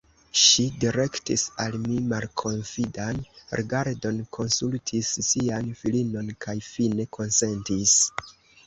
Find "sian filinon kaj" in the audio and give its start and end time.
5.31-6.61